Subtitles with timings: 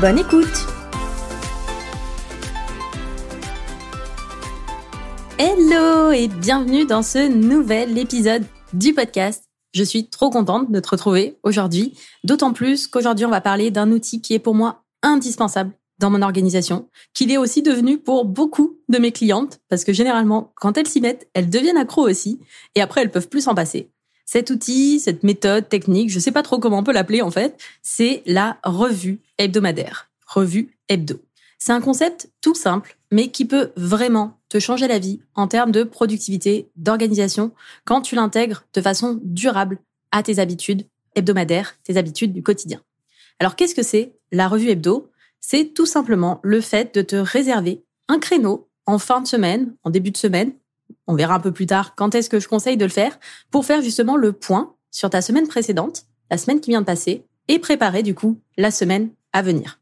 [0.00, 0.66] Bonne écoute
[5.38, 9.44] Hello et bienvenue dans ce nouvel épisode du podcast.
[9.72, 13.90] Je suis trop contente de te retrouver aujourd'hui, d'autant plus qu'aujourd'hui on va parler d'un
[13.90, 18.78] outil qui est pour moi indispensable dans mon organisation, qu'il est aussi devenu pour beaucoup
[18.90, 22.38] de mes clientes, parce que généralement, quand elles s'y mettent, elles deviennent accros aussi,
[22.74, 23.90] et après elles peuvent plus s'en passer.
[24.26, 27.58] Cet outil, cette méthode technique, je sais pas trop comment on peut l'appeler en fait,
[27.82, 30.10] c'est la revue hebdomadaire.
[30.26, 31.20] Revue hebdo.
[31.58, 35.70] C'est un concept tout simple, mais qui peut vraiment te changer la vie en termes
[35.70, 37.52] de productivité, d'organisation,
[37.84, 39.78] quand tu l'intègres de façon durable
[40.10, 42.82] à tes habitudes hebdomadaires, tes habitudes du quotidien.
[43.38, 45.08] Alors qu'est-ce que c'est la revue hebdo?
[45.40, 49.90] C'est tout simplement le fait de te réserver un créneau en fin de semaine, en
[49.90, 50.52] début de semaine,
[51.06, 53.18] on verra un peu plus tard quand est-ce que je conseille de le faire,
[53.50, 57.24] pour faire justement le point sur ta semaine précédente, la semaine qui vient de passer,
[57.48, 59.80] et préparer du coup la semaine à venir.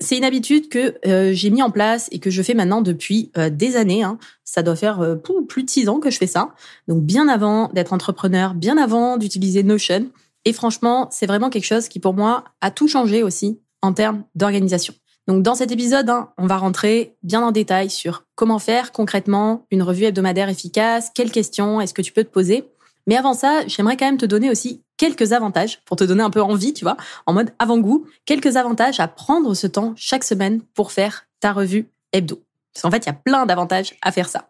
[0.00, 3.30] C'est une habitude que euh, j'ai mis en place et que je fais maintenant depuis
[3.36, 4.02] euh, des années.
[4.02, 4.18] Hein.
[4.42, 6.54] Ça doit faire euh, plus de six ans que je fais ça.
[6.88, 10.10] Donc bien avant d'être entrepreneur, bien avant d'utiliser Notion.
[10.44, 14.24] Et franchement, c'est vraiment quelque chose qui pour moi a tout changé aussi en termes
[14.34, 14.94] d'organisation.
[15.28, 19.66] Donc dans cet épisode, hein, on va rentrer bien en détail sur comment faire concrètement
[19.70, 22.68] une revue hebdomadaire efficace, quelles questions est-ce que tu peux te poser.
[23.06, 26.30] Mais avant ça, j'aimerais quand même te donner aussi quelques avantages pour te donner un
[26.30, 30.60] peu envie, tu vois, en mode avant-goût, quelques avantages à prendre ce temps chaque semaine
[30.74, 32.42] pour faire ta revue hebdo.
[32.72, 34.48] Parce qu'en fait, il y a plein d'avantages à faire ça.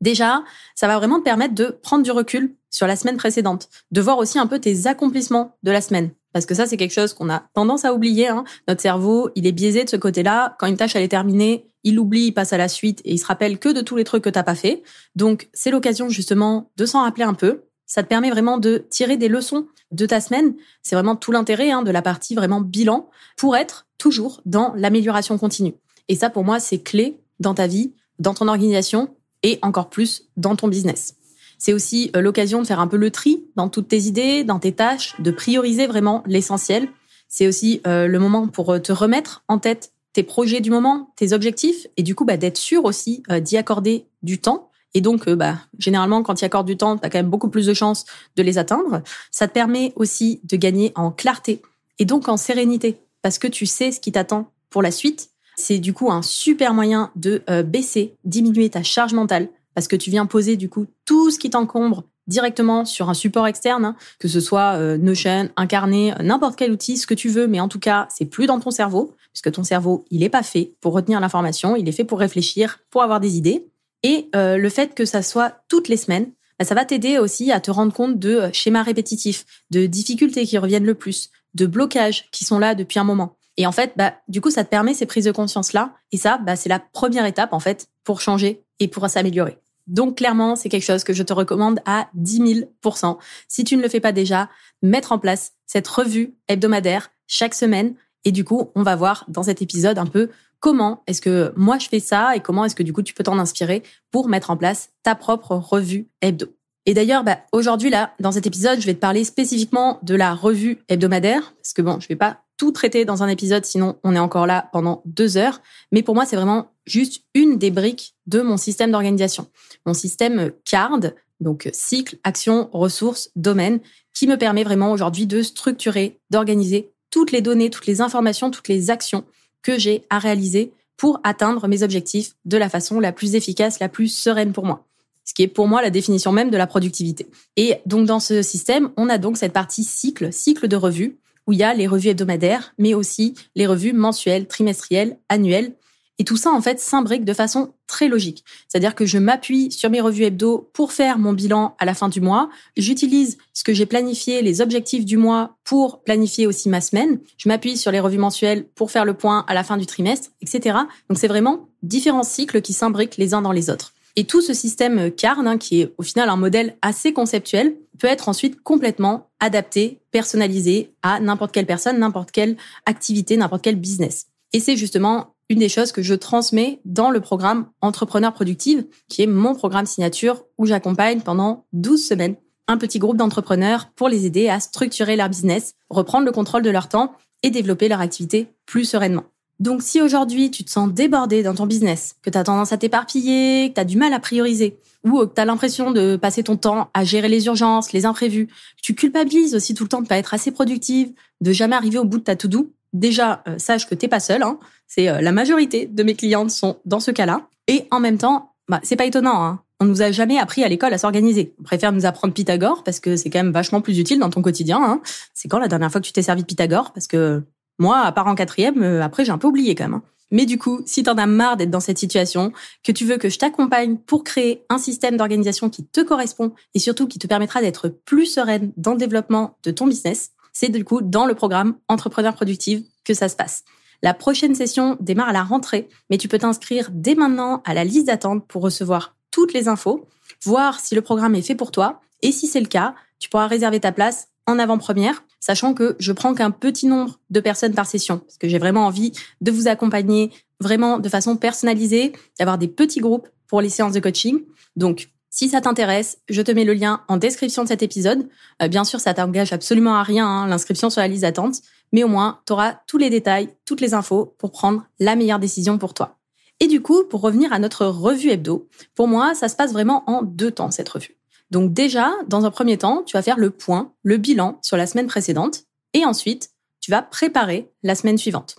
[0.00, 4.00] Déjà, ça va vraiment te permettre de prendre du recul sur la semaine précédente, de
[4.00, 6.10] voir aussi un peu tes accomplissements de la semaine.
[6.32, 8.28] Parce que ça, c'est quelque chose qu'on a tendance à oublier.
[8.28, 8.44] Hein.
[8.66, 10.56] Notre cerveau, il est biaisé de ce côté-là.
[10.58, 13.18] Quand une tâche, elle est terminée, il l'oublie, il passe à la suite et il
[13.18, 14.82] se rappelle que de tous les trucs que t'as pas fait.
[15.14, 17.62] Donc, c'est l'occasion justement de s'en rappeler un peu.
[17.86, 20.54] Ça te permet vraiment de tirer des leçons de ta semaine.
[20.82, 25.38] C'est vraiment tout l'intérêt hein, de la partie vraiment bilan pour être toujours dans l'amélioration
[25.38, 25.74] continue.
[26.08, 30.28] Et ça, pour moi, c'est clé dans ta vie, dans ton organisation et encore plus
[30.36, 31.17] dans ton business.
[31.58, 34.60] C'est aussi euh, l'occasion de faire un peu le tri dans toutes tes idées, dans
[34.60, 36.88] tes tâches, de prioriser vraiment l'essentiel.
[37.28, 41.12] C'est aussi euh, le moment pour euh, te remettre en tête tes projets du moment,
[41.16, 44.70] tes objectifs, et du coup bah, d'être sûr aussi d'y accorder du temps.
[44.94, 47.66] Et donc, bah, généralement, quand tu accordes du temps, tu as quand même beaucoup plus
[47.66, 49.02] de chances de les atteindre.
[49.30, 51.60] Ça te permet aussi de gagner en clarté
[51.98, 55.28] et donc en sérénité, parce que tu sais ce qui t'attend pour la suite.
[55.56, 60.10] C'est du coup un super moyen de baisser, diminuer ta charge mentale, parce que tu
[60.10, 64.26] viens poser du coup tout ce qui t'encombre directement sur un support externe, hein, que
[64.26, 67.78] ce soit euh, Notion, Incarné, n'importe quel outil, ce que tu veux, mais en tout
[67.78, 71.20] cas, c'est plus dans ton cerveau, puisque ton cerveau, il n'est pas fait pour retenir
[71.20, 73.68] l'information, il est fait pour réfléchir, pour avoir des idées.
[74.02, 77.52] Et euh, le fait que ça soit toutes les semaines, bah, ça va t'aider aussi
[77.52, 81.66] à te rendre compte de euh, schémas répétitifs, de difficultés qui reviennent le plus, de
[81.66, 83.36] blocages qui sont là depuis un moment.
[83.58, 85.92] Et en fait, bah, du coup, ça te permet ces prises de conscience-là.
[86.10, 89.58] Et ça, bah, c'est la première étape, en fait, pour changer et pour s'améliorer.
[89.88, 93.18] Donc clairement, c'est quelque chose que je te recommande à 10 000%
[93.48, 94.48] Si tu ne le fais pas déjà,
[94.82, 97.94] mettre en place cette revue hebdomadaire chaque semaine.
[98.24, 101.78] Et du coup, on va voir dans cet épisode un peu comment est-ce que moi
[101.78, 104.50] je fais ça et comment est-ce que du coup tu peux t'en inspirer pour mettre
[104.50, 106.46] en place ta propre revue hebdo.
[106.84, 110.34] Et d'ailleurs, bah, aujourd'hui là, dans cet épisode, je vais te parler spécifiquement de la
[110.34, 114.14] revue hebdomadaire parce que bon, je vais pas tout traiter dans un épisode, sinon on
[114.14, 115.62] est encore là pendant deux heures.
[115.92, 119.46] Mais pour moi, c'est vraiment juste une des briques de mon système d'organisation.
[119.86, 123.80] Mon système CARD, donc cycle, action, ressources, domaine,
[124.12, 128.68] qui me permet vraiment aujourd'hui de structurer, d'organiser toutes les données, toutes les informations, toutes
[128.68, 129.24] les actions
[129.62, 133.88] que j'ai à réaliser pour atteindre mes objectifs de la façon la plus efficace, la
[133.88, 134.84] plus sereine pour moi.
[135.24, 137.28] Ce qui est pour moi la définition même de la productivité.
[137.56, 141.52] Et donc dans ce système, on a donc cette partie cycle, cycle de revue, où
[141.52, 145.72] il y a les revues hebdomadaires, mais aussi les revues mensuelles, trimestrielles, annuelles.
[146.20, 148.44] Et tout ça, en fait, s'imbrique de façon très logique.
[148.66, 152.08] C'est-à-dire que je m'appuie sur mes revues hebdo pour faire mon bilan à la fin
[152.08, 152.50] du mois.
[152.76, 157.18] J'utilise ce que j'ai planifié, les objectifs du mois pour planifier aussi ma semaine.
[157.38, 160.30] Je m'appuie sur les revues mensuelles pour faire le point à la fin du trimestre,
[160.42, 160.76] etc.
[161.08, 163.94] Donc c'est vraiment différents cycles qui s'imbriquent les uns dans les autres.
[164.18, 168.08] Et tout ce système CARN, hein, qui est au final un modèle assez conceptuel, peut
[168.08, 174.26] être ensuite complètement adapté, personnalisé à n'importe quelle personne, n'importe quelle activité, n'importe quel business.
[174.52, 179.22] Et c'est justement une des choses que je transmets dans le programme Entrepreneur Productive, qui
[179.22, 182.34] est mon programme signature où j'accompagne pendant 12 semaines
[182.66, 186.70] un petit groupe d'entrepreneurs pour les aider à structurer leur business, reprendre le contrôle de
[186.70, 187.12] leur temps
[187.44, 189.26] et développer leur activité plus sereinement.
[189.60, 192.78] Donc si aujourd'hui tu te sens débordé dans ton business, que tu as tendance à
[192.78, 196.42] t'éparpiller, que tu as du mal à prioriser, ou que tu as l'impression de passer
[196.44, 200.02] ton temps à gérer les urgences, les imprévus, que tu culpabilises aussi tout le temps
[200.02, 203.58] de pas être assez productive, de jamais arriver au bout de ta to-do, déjà euh,
[203.58, 204.42] sache que t'es pas seul.
[204.42, 204.58] Hein.
[204.86, 207.48] C'est euh, la majorité de mes clientes sont dans ce cas-là.
[207.66, 209.44] Et en même temps, bah, c'est pas étonnant.
[209.44, 209.60] Hein.
[209.80, 211.54] On nous a jamais appris à l'école à s'organiser.
[211.60, 214.42] On préfère nous apprendre Pythagore parce que c'est quand même vachement plus utile dans ton
[214.42, 214.80] quotidien.
[214.82, 215.00] Hein.
[215.34, 216.92] C'est quand la dernière fois que tu t'es servi de Pythagore?
[216.92, 217.42] Parce que
[217.78, 219.94] moi, à part en quatrième, euh, après j'ai un peu oublié quand même.
[219.94, 220.02] Hein.
[220.30, 222.52] Mais du coup, si t'en as marre d'être dans cette situation,
[222.84, 226.78] que tu veux que je t'accompagne pour créer un système d'organisation qui te correspond et
[226.78, 230.84] surtout qui te permettra d'être plus sereine dans le développement de ton business, c'est du
[230.84, 233.64] coup dans le programme Entrepreneur Productive que ça se passe.
[234.02, 237.84] La prochaine session démarre à la rentrée, mais tu peux t'inscrire dès maintenant à la
[237.84, 240.06] liste d'attente pour recevoir toutes les infos,
[240.44, 243.46] voir si le programme est fait pour toi, et si c'est le cas, tu pourras
[243.46, 247.86] réserver ta place en avant-première, sachant que je prends qu'un petit nombre de personnes par
[247.86, 249.12] session, parce que j'ai vraiment envie
[249.42, 254.00] de vous accompagner vraiment de façon personnalisée, d'avoir des petits groupes pour les séances de
[254.00, 254.40] coaching.
[254.74, 258.26] Donc, si ça t'intéresse, je te mets le lien en description de cet épisode.
[258.62, 261.56] Euh, bien sûr, ça t'engage absolument à rien, hein, l'inscription sur la liste d'attente,
[261.92, 265.38] mais au moins, tu auras tous les détails, toutes les infos pour prendre la meilleure
[265.38, 266.16] décision pour toi.
[266.60, 270.04] Et du coup, pour revenir à notre revue hebdo, pour moi, ça se passe vraiment
[270.06, 271.17] en deux temps, cette revue.
[271.50, 274.86] Donc déjà, dans un premier temps, tu vas faire le point, le bilan sur la
[274.86, 275.64] semaine précédente,
[275.94, 276.50] et ensuite,
[276.80, 278.56] tu vas préparer la semaine suivante.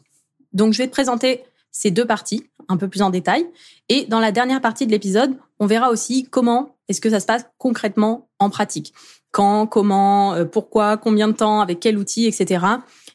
[0.53, 3.45] Donc je vais te présenter ces deux parties un peu plus en détail.
[3.89, 7.25] Et dans la dernière partie de l'épisode, on verra aussi comment est-ce que ça se
[7.25, 8.93] passe concrètement en pratique.
[9.31, 12.65] Quand, comment, euh, pourquoi, combien de temps, avec quel outil, etc.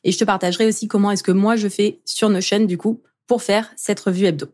[0.04, 3.00] Et je te partagerai aussi comment est-ce que moi je fais sur Notion du coup
[3.26, 4.46] pour faire cette revue hebdo.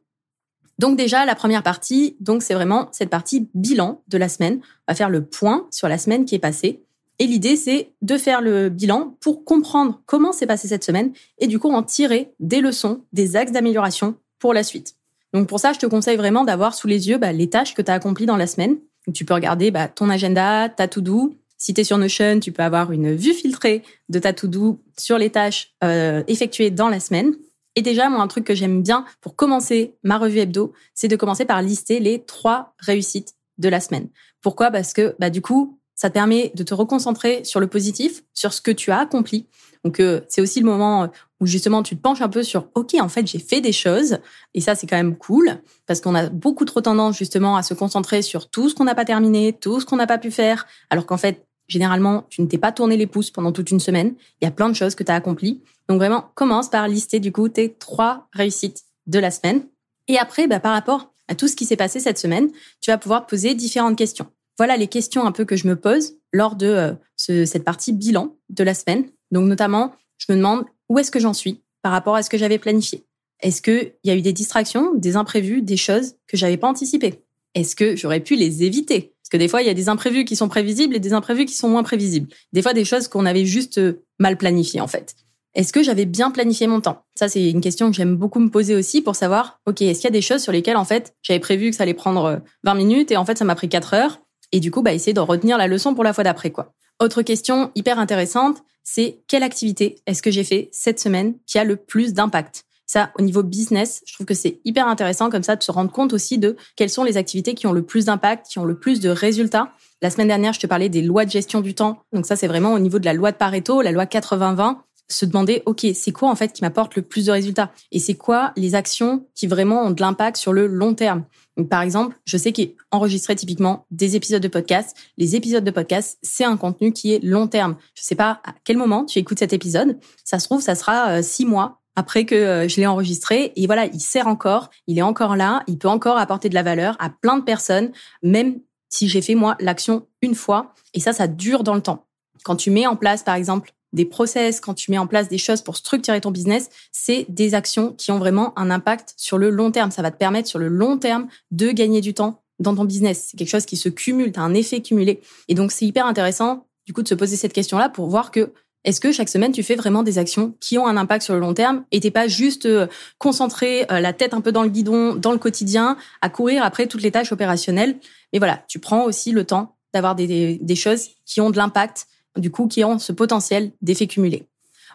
[0.80, 4.60] Donc déjà la première partie, donc c'est vraiment cette partie bilan de la semaine.
[4.88, 6.82] On va faire le point sur la semaine qui est passée.
[7.18, 11.48] Et l'idée c'est de faire le bilan pour comprendre comment s'est passée cette semaine et
[11.48, 14.94] du coup en tirer des leçons, des axes d'amélioration pour la suite.
[15.34, 17.82] Donc pour ça, je te conseille vraiment d'avoir sous les yeux bah, les tâches que
[17.82, 18.78] tu as accomplies dans la semaine.
[19.12, 21.34] tu peux regarder bah, ton agenda, ta to-do.
[21.58, 25.18] Si tu es sur Notion, tu peux avoir une vue filtrée de ta to-do sur
[25.18, 27.34] les tâches euh, effectuées dans la semaine.
[27.76, 31.16] Et déjà, moi, un truc que j'aime bien pour commencer ma revue hebdo, c'est de
[31.16, 34.08] commencer par lister les trois réussites de la semaine.
[34.42, 34.70] Pourquoi?
[34.70, 38.54] Parce que bah, du coup, ça te permet de te reconcentrer sur le positif, sur
[38.54, 39.46] ce que tu as accompli.
[39.84, 42.94] Donc euh, c'est aussi le moment où justement tu te penches un peu sur OK,
[42.98, 44.18] en fait, j'ai fait des choses
[44.54, 47.74] et ça c'est quand même cool parce qu'on a beaucoup trop tendance justement à se
[47.74, 50.66] concentrer sur tout ce qu'on n'a pas terminé, tout ce qu'on n'a pas pu faire
[50.88, 54.14] alors qu'en fait, généralement, tu ne t'es pas tourné les pouces pendant toute une semaine,
[54.40, 55.62] il y a plein de choses que tu as accomplies.
[55.90, 59.64] Donc vraiment, commence par lister du coup tes trois réussites de la semaine
[60.06, 62.48] et après bah, par rapport à tout ce qui s'est passé cette semaine,
[62.80, 64.28] tu vas pouvoir poser différentes questions.
[64.56, 66.94] Voilà les questions un peu que je me pose lors de
[67.26, 69.08] euh, cette partie bilan de la semaine.
[69.32, 72.38] Donc notamment, je me demande où est-ce que j'en suis par rapport à ce que
[72.38, 73.04] j'avais planifié
[73.40, 77.24] Est-ce qu'il y a eu des distractions, des imprévus, des choses que j'avais pas anticipées?
[77.56, 79.12] Est-ce que j'aurais pu les éviter?
[79.24, 81.46] Parce que des fois, il y a des imprévus qui sont prévisibles et des imprévus
[81.46, 82.28] qui sont moins prévisibles.
[82.52, 85.16] Des fois, des choses qu'on avait juste euh, mal planifiées, en fait.
[85.54, 87.02] Est-ce que j'avais bien planifié mon temps?
[87.16, 90.08] Ça, c'est une question que j'aime beaucoup me poser aussi pour savoir, OK, est-ce qu'il
[90.08, 92.72] y a des choses sur lesquelles, en fait, j'avais prévu que ça allait prendre 20
[92.72, 94.20] euh, minutes et en fait, ça m'a pris 4 heures
[94.52, 96.72] Et du coup, bah, essayer de retenir la leçon pour la fois d'après, quoi.
[97.00, 101.64] Autre question hyper intéressante, c'est quelle activité est-ce que j'ai fait cette semaine qui a
[101.64, 102.64] le plus d'impact?
[102.86, 105.92] Ça, au niveau business, je trouve que c'est hyper intéressant comme ça de se rendre
[105.92, 108.78] compte aussi de quelles sont les activités qui ont le plus d'impact, qui ont le
[108.78, 109.70] plus de résultats.
[110.02, 112.02] La semaine dernière, je te parlais des lois de gestion du temps.
[112.12, 114.78] Donc ça, c'est vraiment au niveau de la loi de Pareto, la loi 80-20
[115.12, 118.14] se demander, OK, c'est quoi en fait qui m'apporte le plus de résultats Et c'est
[118.14, 121.24] quoi les actions qui vraiment ont de l'impact sur le long terme
[121.68, 126.44] par exemple, je sais qu'enregistrer typiquement des épisodes de podcast, les épisodes de podcast, c'est
[126.44, 127.76] un contenu qui est long terme.
[127.94, 129.98] Je sais pas à quel moment tu écoutes cet épisode.
[130.24, 133.52] Ça se trouve, ça sera euh, six mois après que euh, je l'ai enregistré.
[133.56, 136.62] Et voilà, il sert encore, il est encore là, il peut encore apporter de la
[136.62, 140.74] valeur à plein de personnes, même si j'ai fait moi l'action une fois.
[140.94, 142.06] Et ça, ça dure dans le temps.
[142.44, 145.38] Quand tu mets en place, par exemple, des process, quand tu mets en place des
[145.38, 149.50] choses pour structurer ton business, c'est des actions qui ont vraiment un impact sur le
[149.50, 149.90] long terme.
[149.90, 153.28] Ça va te permettre sur le long terme de gagner du temps dans ton business.
[153.30, 155.20] C'est quelque chose qui se cumule, tu as un effet cumulé.
[155.48, 158.52] Et donc c'est hyper intéressant du coup de se poser cette question-là pour voir que
[158.84, 161.40] est-ce que chaque semaine tu fais vraiment des actions qui ont un impact sur le
[161.40, 162.86] long terme et t'es pas juste euh,
[163.18, 166.86] concentré euh, la tête un peu dans le guidon dans le quotidien à courir après
[166.86, 167.98] toutes les tâches opérationnelles.
[168.32, 172.06] Mais voilà, tu prends aussi le temps d'avoir des, des choses qui ont de l'impact
[172.36, 174.46] du coup, qui ont ce potentiel d'effet cumulé.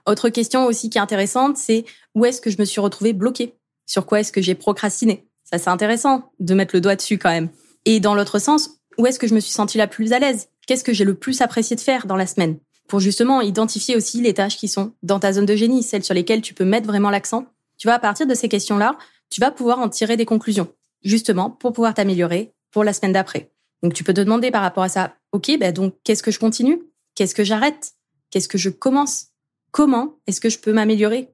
[0.05, 3.55] Autre question aussi qui est intéressante, c'est où est-ce que je me suis retrouvée bloquée?
[3.85, 5.25] Sur quoi est-ce que j'ai procrastiné?
[5.43, 7.49] Ça, c'est intéressant de mettre le doigt dessus quand même.
[7.85, 10.47] Et dans l'autre sens, où est-ce que je me suis sentie la plus à l'aise?
[10.67, 12.57] Qu'est-ce que j'ai le plus apprécié de faire dans la semaine?
[12.87, 16.13] Pour justement identifier aussi les tâches qui sont dans ta zone de génie, celles sur
[16.13, 17.45] lesquelles tu peux mettre vraiment l'accent.
[17.77, 18.97] Tu vois, à partir de ces questions-là,
[19.29, 20.67] tu vas pouvoir en tirer des conclusions,
[21.03, 23.51] justement pour pouvoir t'améliorer pour la semaine d'après.
[23.83, 26.39] Donc tu peux te demander par rapport à ça, ok, ben donc qu'est-ce que je
[26.39, 26.81] continue?
[27.15, 27.93] Qu'est-ce que j'arrête?
[28.29, 29.27] Qu'est-ce que je commence?
[29.71, 31.29] Comment est-ce que je peux m'améliorer?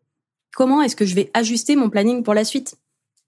[0.55, 2.75] Comment est-ce que je vais ajuster mon planning pour la suite?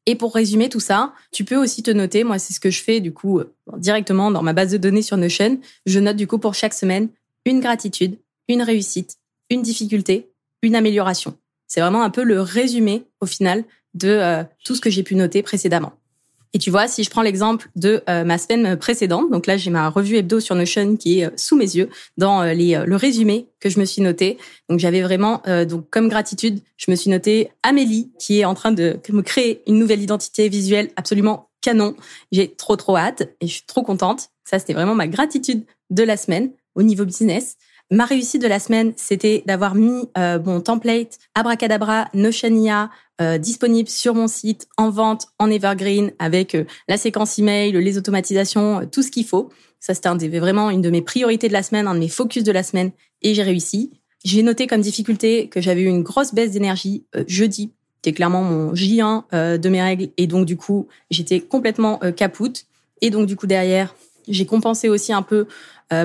[0.06, 2.82] Et pour résumer tout ça, tu peux aussi te noter, moi c'est ce que je
[2.82, 6.28] fais du coup euh, directement dans ma base de données sur Notion, je note du
[6.28, 7.08] coup pour chaque semaine
[7.46, 8.18] une gratitude,
[8.50, 9.18] une réussite,
[9.50, 10.30] une difficulté,
[10.62, 11.38] une amélioration.
[11.68, 15.16] C'est vraiment un peu le résumé au final de euh, tout ce que j'ai pu
[15.16, 15.94] noter précédemment.
[16.56, 19.72] Et tu vois, si je prends l'exemple de euh, ma semaine précédente, donc là j'ai
[19.72, 23.48] ma revue hebdo sur Notion qui est euh, sous mes yeux dans euh, le résumé
[23.60, 24.38] que je me suis noté.
[24.70, 28.72] Donc j'avais vraiment donc comme gratitude, je me suis noté Amélie qui est en train
[28.72, 31.96] de me créer une nouvelle identité visuelle absolument canon.
[32.32, 34.30] J'ai trop trop hâte et je suis trop contente.
[34.44, 37.58] Ça c'était vraiment ma gratitude de la semaine au niveau business.
[37.92, 42.90] Ma réussite de la semaine, c'était d'avoir mis euh, mon template Abracadabra Notionia
[43.22, 48.00] euh, disponible sur mon site en vente en evergreen avec euh, la séquence email, les
[48.00, 49.50] automatisations, euh, tout ce qu'il faut.
[49.80, 52.52] Ça, c'était vraiment une de mes priorités de la semaine, un de mes focus de
[52.52, 53.92] la semaine et j'ai réussi.
[54.26, 57.72] J'ai noté comme difficulté que j'avais eu une grosse baisse d'énergie jeudi,
[58.02, 62.66] qui est clairement mon J1 de mes règles et donc du coup, j'étais complètement capoute
[63.02, 63.94] et donc du coup derrière,
[64.30, 65.46] j'ai compensé aussi un peu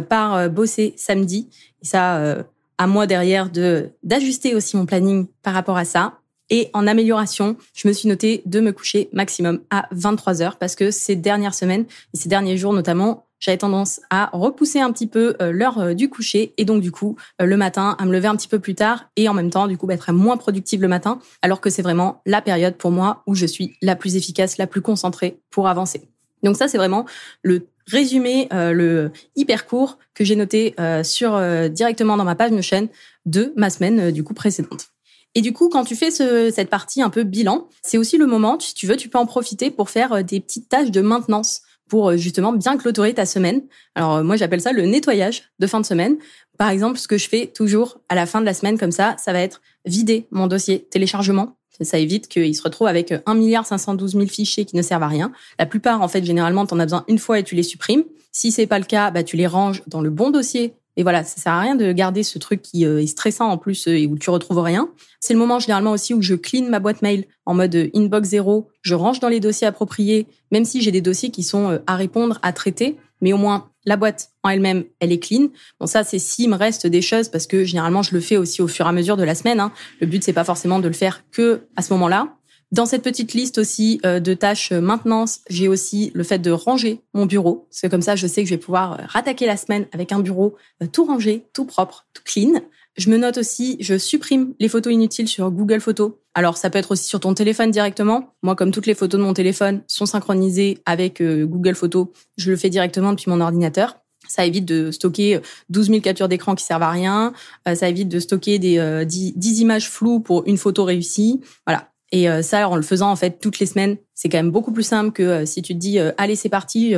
[0.09, 1.49] par bosser samedi.
[1.83, 2.45] Ça,
[2.79, 6.19] à moi derrière de d'ajuster aussi mon planning par rapport à ça.
[6.51, 10.77] Et en amélioration, je me suis noté de me coucher maximum à 23 heures parce
[10.77, 15.07] que ces dernières semaines et ces derniers jours notamment, j'avais tendance à repousser un petit
[15.07, 18.13] peu euh, l'heure euh, du coucher et donc du coup euh, le matin à me
[18.13, 20.83] lever un petit peu plus tard et en même temps du coup être moins productive
[20.83, 24.17] le matin alors que c'est vraiment la période pour moi où je suis la plus
[24.17, 26.09] efficace, la plus concentrée pour avancer.
[26.43, 27.05] Donc ça c'est vraiment
[27.43, 31.41] le résumé, le hyper court que j'ai noté sur
[31.71, 32.89] directement dans ma page Notion
[33.27, 34.89] de ma semaine du coup précédente.
[35.35, 38.27] Et du coup, quand tu fais ce, cette partie un peu bilan, c'est aussi le
[38.27, 41.01] moment, si tu veux, tu peux en profiter pour faire euh, des petites tâches de
[41.01, 43.63] maintenance pour euh, justement bien clôturer ta semaine.
[43.95, 46.17] Alors euh, moi j'appelle ça le nettoyage de fin de semaine.
[46.59, 49.17] Par exemple, ce que je fais toujours à la fin de la semaine comme ça,
[49.19, 51.57] ça va être vider mon dossier téléchargement.
[51.81, 55.09] Ça évite qu'il se retrouve avec 1 milliard 512 000 fichiers qui ne servent à
[55.09, 55.33] rien.
[55.59, 58.05] La plupart, en fait, généralement, tu en as besoin une fois et tu les supprimes.
[58.33, 61.23] Si c'est pas le cas, bah, tu les ranges dans le bon dossier et voilà,
[61.23, 63.97] ça sert à rien de garder ce truc qui euh, est stressant en plus euh,
[63.97, 64.91] et où tu retrouves rien.
[65.21, 68.31] C'est le moment généralement aussi où je clean ma boîte mail en mode euh, inbox
[68.31, 68.69] zéro.
[68.83, 72.41] Je range dans les dossiers appropriés, même si j'ai des dossiers qui sont à répondre,
[72.43, 72.97] à traiter.
[73.21, 75.49] Mais au moins, la boîte en elle-même, elle est clean.
[75.81, 78.61] Bon, ça, c'est s'il me reste des choses parce que généralement, je le fais aussi
[78.61, 79.61] au fur et à mesure de la semaine.
[79.61, 79.73] Hein.
[80.01, 82.35] Le but, c'est pas forcément de le faire que à ce moment-là.
[82.71, 86.51] Dans cette petite liste aussi euh, de tâches euh, maintenance, j'ai aussi le fait de
[86.51, 87.67] ranger mon bureau.
[87.71, 90.21] C'est comme ça, je sais que je vais pouvoir euh, rattaquer la semaine avec un
[90.21, 90.55] bureau
[90.93, 92.61] tout rangé, tout propre, tout clean.
[92.99, 96.13] Je me note aussi, je supprime les photos inutiles sur Google Photos.
[96.39, 98.35] Alors ça peut être aussi sur ton téléphone directement.
[98.45, 102.57] Moi, comme toutes les photos de mon téléphone sont synchronisées avec Google Photos, je le
[102.57, 103.97] fais directement depuis mon ordinateur.
[104.29, 105.41] Ça évite de stocker
[105.71, 107.33] 12 000 captures d'écran qui servent à rien.
[107.75, 111.41] ça évite de stocker des 10, 10 images floues pour une photo réussie.
[111.67, 114.51] Voilà, et euh, ça, en le faisant en fait toutes les semaines, c'est quand même
[114.51, 116.95] beaucoup plus simple que euh, si tu te dis euh, allez c'est parti,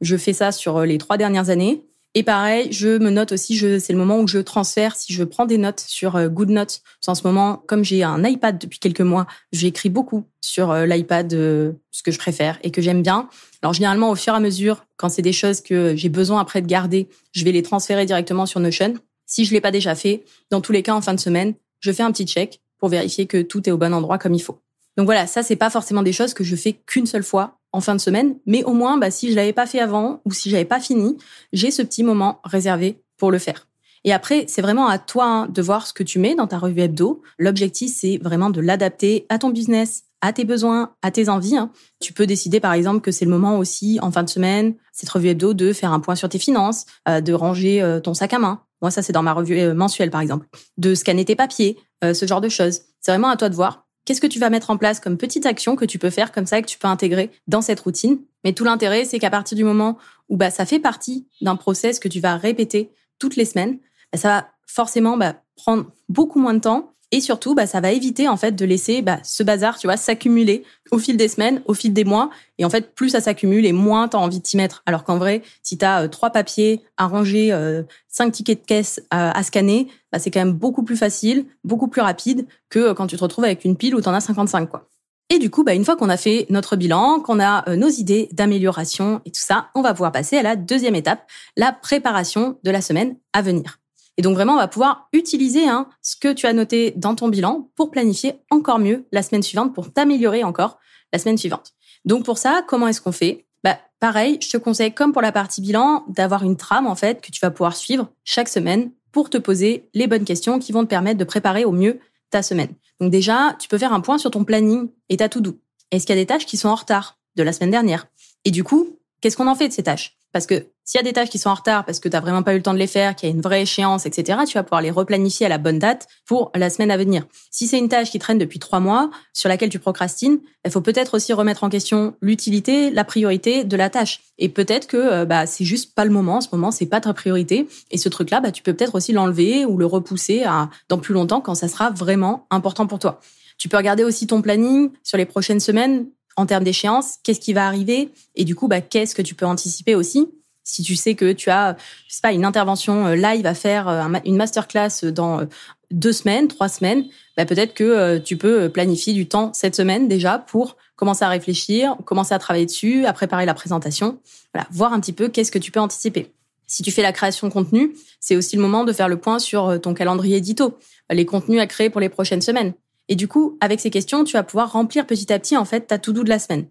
[0.00, 1.84] je fais ça sur les trois dernières années.
[2.14, 5.46] Et pareil, je me note aussi, c'est le moment où je transfère, si je prends
[5.46, 6.82] des notes sur GoodNotes.
[7.06, 12.02] En ce moment, comme j'ai un iPad depuis quelques mois, j'écris beaucoup sur l'iPad ce
[12.04, 13.30] que je préfère et que j'aime bien.
[13.62, 16.60] Alors généralement, au fur et à mesure, quand c'est des choses que j'ai besoin après
[16.60, 18.94] de garder, je vais les transférer directement sur Notion.
[19.24, 21.92] Si je l'ai pas déjà fait, dans tous les cas, en fin de semaine, je
[21.92, 24.58] fais un petit check pour vérifier que tout est au bon endroit comme il faut.
[24.98, 27.80] Donc voilà, ça c'est pas forcément des choses que je fais qu'une seule fois en
[27.80, 30.50] fin de semaine, mais au moins bah, si je l'avais pas fait avant ou si
[30.50, 31.16] j'avais pas fini,
[31.52, 33.66] j'ai ce petit moment réservé pour le faire.
[34.04, 36.58] Et après, c'est vraiment à toi hein, de voir ce que tu mets dans ta
[36.58, 37.22] revue hebdo.
[37.38, 41.56] L'objectif, c'est vraiment de l'adapter à ton business, à tes besoins, à tes envies.
[41.56, 41.70] Hein.
[42.00, 45.08] Tu peux décider, par exemple, que c'est le moment aussi, en fin de semaine, cette
[45.08, 48.32] revue hebdo, de faire un point sur tes finances, euh, de ranger euh, ton sac
[48.32, 48.62] à main.
[48.80, 50.48] Moi, ça, c'est dans ma revue euh, mensuelle, par exemple.
[50.78, 52.80] De scanner tes papiers, ce genre de choses.
[53.00, 53.86] C'est vraiment à toi de voir.
[54.04, 56.46] Qu'est-ce que tu vas mettre en place comme petite action que tu peux faire comme
[56.46, 58.18] ça et que tu peux intégrer dans cette routine?
[58.44, 59.96] Mais tout l'intérêt, c'est qu'à partir du moment
[60.28, 63.78] où bah, ça fait partie d'un process que tu vas répéter toutes les semaines,
[64.12, 67.92] bah, ça va forcément bah, prendre beaucoup moins de temps Et surtout, bah, ça va
[67.92, 71.62] éviter en fait de laisser bah, ce bazar, tu vois, s'accumuler au fil des semaines,
[71.66, 72.30] au fil des mois.
[72.56, 74.82] Et en fait, plus ça s'accumule et moins tu as envie de t'y mettre.
[74.86, 78.66] Alors qu'en vrai, si tu as euh, trois papiers à ranger, euh, cinq tickets de
[78.66, 82.94] caisse à, scanner, bah, c'est quand même beaucoup plus facile, beaucoup plus rapide que euh,
[82.94, 84.70] quand tu te retrouves avec une pile où tu en as 55.
[84.70, 84.88] quoi.
[85.28, 88.30] Et du coup, bah, une fois qu'on a fait notre bilan, qu'on a nos idées
[88.32, 91.26] d'amélioration et tout ça, on va pouvoir passer à la deuxième étape,
[91.58, 93.81] la préparation de la semaine à venir.
[94.18, 97.28] Et donc vraiment, on va pouvoir utiliser hein, ce que tu as noté dans ton
[97.28, 100.78] bilan pour planifier encore mieux la semaine suivante, pour t'améliorer encore
[101.12, 101.72] la semaine suivante.
[102.04, 103.46] Donc pour ça, comment est-ce qu'on fait?
[103.64, 107.20] Bah, Pareil, je te conseille, comme pour la partie bilan, d'avoir une trame en fait
[107.20, 110.82] que tu vas pouvoir suivre chaque semaine pour te poser les bonnes questions qui vont
[110.82, 112.00] te permettre de préparer au mieux
[112.30, 112.74] ta semaine.
[113.00, 115.56] Donc déjà, tu peux faire un point sur ton planning et ta to-do.
[115.92, 118.08] Est-ce qu'il y a des tâches qui sont en retard de la semaine dernière?
[118.44, 120.16] Et du coup, qu'est-ce qu'on en fait de ces tâches?
[120.32, 122.20] Parce que s'il y a des tâches qui sont en retard parce que tu n'as
[122.20, 124.40] vraiment pas eu le temps de les faire, qu'il y a une vraie échéance, etc.,
[124.46, 127.24] tu vas pouvoir les replanifier à la bonne date pour la semaine à venir.
[127.50, 130.80] Si c'est une tâche qui traîne depuis trois mois, sur laquelle tu procrastines, il faut
[130.80, 134.20] peut-être aussi remettre en question l'utilité, la priorité de la tâche.
[134.38, 137.00] Et peut-être que euh, bah, c'est juste pas le moment, en ce moment, c'est pas
[137.00, 137.68] ta priorité.
[137.90, 141.14] Et ce truc-là, bah, tu peux peut-être aussi l'enlever ou le repousser à, dans plus
[141.14, 143.20] longtemps quand ça sera vraiment important pour toi.
[143.58, 147.52] Tu peux regarder aussi ton planning sur les prochaines semaines en termes d'échéance, qu'est-ce qui
[147.52, 150.28] va arriver et du coup, bah, qu'est-ce que tu peux anticiper aussi
[150.64, 151.76] si tu sais que tu as,
[152.08, 155.44] je sais pas, une intervention euh, live à faire, euh, une masterclass dans euh,
[155.90, 157.04] deux semaines, trois semaines,
[157.36, 161.96] bah peut-être que tu peux planifier du temps cette semaine déjà pour commencer à réfléchir,
[162.06, 164.18] commencer à travailler dessus, à préparer la présentation,
[164.54, 166.32] voilà, voir un petit peu qu'est-ce que tu peux anticiper.
[166.66, 169.38] Si tu fais la création de contenu, c'est aussi le moment de faire le point
[169.38, 170.78] sur ton calendrier édito,
[171.10, 172.72] les contenus à créer pour les prochaines semaines.
[173.12, 175.82] Et du coup, avec ces questions, tu vas pouvoir remplir petit à petit en fait
[175.82, 176.64] ta to-do de la semaine.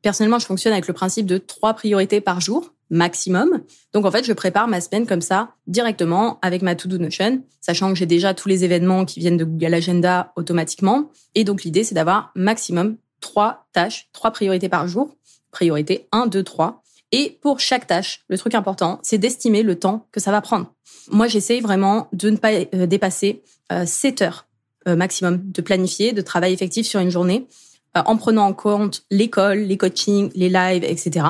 [0.00, 3.62] Personnellement, je fonctionne avec le principe de trois priorités par jour maximum.
[3.92, 7.88] Donc en fait, je prépare ma semaine comme ça directement avec ma To-Do Notion, sachant
[7.88, 11.10] que j'ai déjà tous les événements qui viennent de Google Agenda automatiquement.
[11.34, 15.16] Et donc l'idée, c'est d'avoir maximum trois tâches, trois priorités par jour.
[15.50, 16.84] Priorité 1, 2, 3.
[17.10, 20.72] Et pour chaque tâche, le truc important, c'est d'estimer le temps que ça va prendre.
[21.10, 23.42] Moi, j'essaye vraiment de ne pas euh, dépasser
[23.84, 24.47] 7 euh, heures euh,
[24.96, 27.46] maximum de planifier, de travail effectif sur une journée,
[27.94, 31.26] en prenant en compte l'école, les coachings, les lives, etc.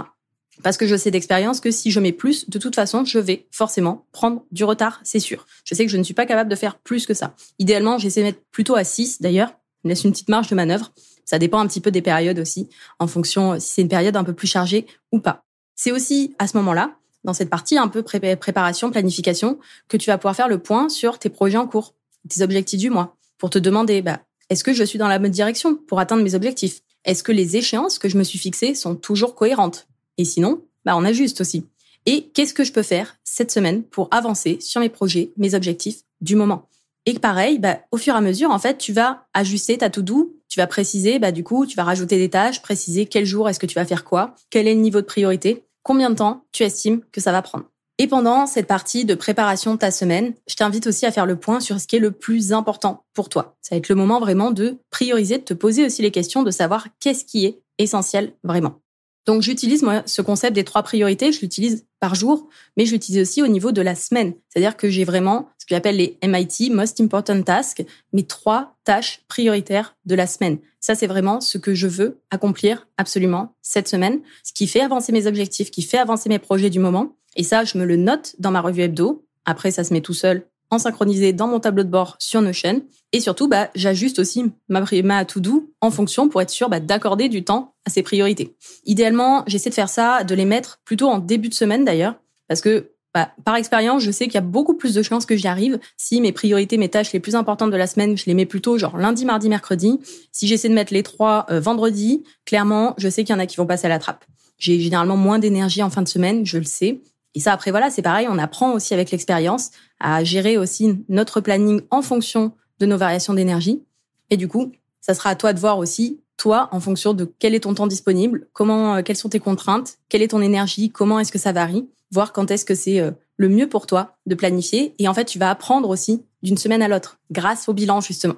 [0.63, 3.47] Parce que je sais d'expérience que si je mets plus, de toute façon, je vais
[3.51, 5.47] forcément prendre du retard, c'est sûr.
[5.65, 7.35] Je sais que je ne suis pas capable de faire plus que ça.
[7.59, 9.53] Idéalement, j'essaie de mettre plutôt à 6 d'ailleurs.
[9.85, 10.93] Je laisse une petite marge de manœuvre.
[11.25, 12.69] Ça dépend un petit peu des périodes aussi,
[12.99, 15.45] en fonction si c'est une période un peu plus chargée ou pas.
[15.77, 20.19] C'est aussi à ce moment-là, dans cette partie un peu préparation, planification, que tu vas
[20.19, 21.95] pouvoir faire le point sur tes projets en cours,
[22.29, 24.21] tes objectifs du mois, pour te demander, bah,
[24.51, 26.81] est-ce que je suis dans la bonne direction pour atteindre mes objectifs?
[27.05, 29.87] Est-ce que les échéances que je me suis fixées sont toujours cohérentes?
[30.19, 31.67] Et sinon, bah, on ajuste aussi.
[32.07, 36.01] Et qu'est-ce que je peux faire cette semaine pour avancer sur mes projets, mes objectifs
[36.21, 36.69] du moment?
[37.07, 40.37] Et pareil, bah, au fur et à mesure, en fait, tu vas ajuster ta to-do,
[40.49, 43.59] tu vas préciser, bah, du coup, tu vas rajouter des tâches, préciser quel jour est-ce
[43.59, 46.65] que tu vas faire quoi, quel est le niveau de priorité, combien de temps tu
[46.65, 47.65] estimes que ça va prendre.
[48.01, 51.35] Et pendant cette partie de préparation de ta semaine, je t'invite aussi à faire le
[51.35, 53.57] point sur ce qui est le plus important pour toi.
[53.61, 56.53] Ça va être le moment vraiment de prioriser, de te poser aussi les questions, de
[56.53, 58.81] savoir qu'est-ce qui est essentiel vraiment.
[59.29, 63.21] Donc j'utilise moi ce concept des trois priorités, je l'utilise par jour, mais je l'utilise
[63.21, 64.33] aussi au niveau de la semaine.
[64.49, 69.21] C'est-à-dire que j'ai vraiment ce que j'appelle les MIT, Most Important Tasks, mes trois tâches
[69.29, 70.57] prioritaires de la semaine.
[70.81, 75.13] Ça, c'est vraiment ce que je veux accomplir absolument cette semaine, ce qui fait avancer
[75.13, 77.15] mes objectifs, qui fait avancer mes projets du moment.
[77.37, 79.27] Et ça, je me le note dans ma revue hebdo.
[79.45, 82.83] Après, ça se met tout seul en synchronisé dans mon tableau de bord sur Notion.
[83.13, 87.29] Et surtout, bah, j'ajuste aussi ma, ma to-do en fonction pour être sûr bah, d'accorder
[87.29, 88.55] du temps à ces priorités.
[88.85, 92.17] Idéalement, j'essaie de faire ça, de les mettre plutôt en début de semaine d'ailleurs,
[92.49, 95.35] parce que bah, par expérience, je sais qu'il y a beaucoup plus de chances que
[95.35, 98.35] j'y arrive si mes priorités, mes tâches les plus importantes de la semaine, je les
[98.35, 99.99] mets plutôt genre lundi, mardi, mercredi.
[100.31, 103.47] Si j'essaie de mettre les trois euh, vendredi, clairement, je sais qu'il y en a
[103.47, 104.25] qui vont passer à la trappe.
[104.59, 107.01] J'ai généralement moins d'énergie en fin de semaine, je le sais.
[107.35, 111.41] Et ça, après, voilà, c'est pareil, on apprend aussi avec l'expérience à gérer aussi notre
[111.41, 113.83] planning en fonction de nos variations d'énergie.
[114.31, 117.55] Et du coup, ça sera à toi de voir aussi, toi, en fonction de quel
[117.55, 121.19] est ton temps disponible, comment, euh, quelles sont tes contraintes, quelle est ton énergie, comment
[121.19, 124.35] est-ce que ça varie, voir quand est-ce que c'est euh, le mieux pour toi de
[124.35, 124.95] planifier.
[124.99, 128.37] Et en fait, tu vas apprendre aussi d'une semaine à l'autre, grâce au bilan, justement.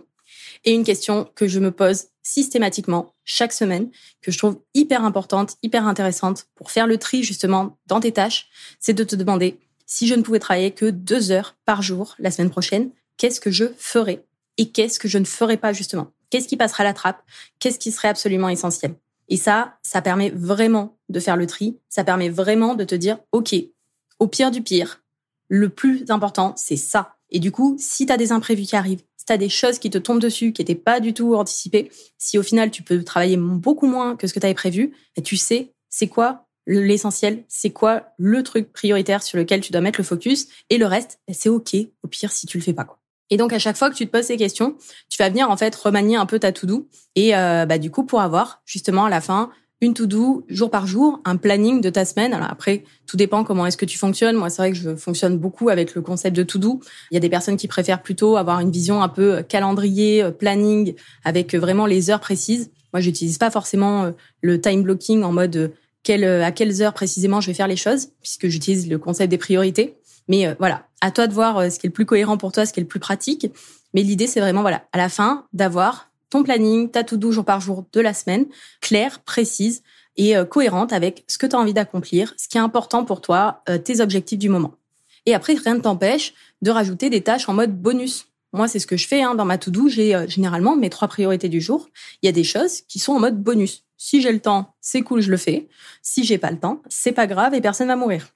[0.64, 3.90] Et une question que je me pose systématiquement chaque semaine,
[4.23, 8.49] que je trouve hyper importante, hyper intéressante pour faire le tri justement dans tes tâches,
[8.79, 9.59] c'est de te demander
[9.90, 13.50] si je ne pouvais travailler que deux heures par jour la semaine prochaine, qu'est-ce que
[13.50, 14.24] je ferais?
[14.57, 16.12] Et qu'est-ce que je ne ferais pas justement?
[16.31, 17.22] Qu'est-ce qui passera la trappe?
[17.59, 18.94] Qu'est-ce qui serait absolument essentiel?
[19.29, 23.18] Et ça, ça permet vraiment de faire le tri, ça permet vraiment de te dire,
[23.33, 23.55] OK,
[24.20, 25.03] au pire du pire,
[25.48, 27.16] le plus important, c'est ça.
[27.31, 29.90] Et du coup, si tu as des imprévus qui arrivent, tu as des choses qui
[29.90, 33.37] te tombent dessus, qui n'étaient pas du tout anticipées, si au final tu peux travailler
[33.37, 37.70] beaucoup moins que ce que tu avais prévu, bah, tu sais c'est quoi l'essentiel, c'est
[37.70, 41.35] quoi le truc prioritaire sur lequel tu dois mettre le focus, et le reste, bah,
[41.37, 42.85] c'est ok, au pire si tu le fais pas.
[42.85, 42.99] Quoi.
[43.31, 44.77] Et donc à chaque fois que tu te poses ces questions,
[45.09, 48.05] tu vas venir en fait remanier un peu ta to-do, et euh, bah, du coup
[48.05, 52.05] pour avoir justement à la fin une to-do jour par jour, un planning de ta
[52.05, 52.35] semaine.
[52.35, 54.37] Alors après, tout dépend comment est-ce que tu fonctionnes.
[54.37, 56.81] Moi, c'est vrai que je fonctionne beaucoup avec le concept de to-do.
[57.11, 60.31] Il y a des personnes qui préfèrent plutôt avoir une vision un peu calendrier, euh,
[60.31, 60.94] planning,
[61.25, 62.70] avec vraiment les heures précises.
[62.92, 64.11] Moi, j'utilise pas forcément euh,
[64.42, 65.73] le time blocking en mode
[66.08, 69.38] euh, à quelles heures précisément je vais faire les choses, puisque j'utilise le concept des
[69.38, 69.96] priorités.
[70.28, 72.72] Mais voilà, à toi de voir ce qui est le plus cohérent pour toi, ce
[72.72, 73.48] qui est le plus pratique.
[73.94, 77.60] Mais l'idée, c'est vraiment, voilà, à la fin, d'avoir ton planning, ta to-do jour par
[77.60, 78.46] jour de la semaine,
[78.80, 79.82] claire, précise
[80.16, 83.20] et euh, cohérente avec ce que tu as envie d'accomplir, ce qui est important pour
[83.20, 84.74] toi, euh, tes objectifs du moment.
[85.26, 88.26] Et après, rien ne t'empêche de rajouter des tâches en mode bonus.
[88.52, 89.88] Moi, c'est ce que je fais hein, dans ma to-do.
[89.88, 91.88] J'ai euh, généralement mes trois priorités du jour.
[92.22, 93.84] Il y a des choses qui sont en mode bonus.
[94.02, 95.68] Si j'ai le temps, c'est cool, je le fais.
[96.00, 98.28] Si j'ai pas le temps, c'est pas grave et personne va mourir.